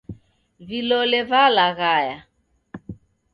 Vilole 0.67 1.19
valaghaya. 1.29 2.17